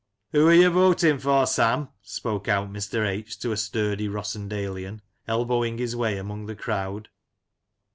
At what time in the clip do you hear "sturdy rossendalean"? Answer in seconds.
3.55-5.01